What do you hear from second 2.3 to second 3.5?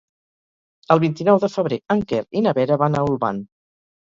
i na Vera van a Olvan.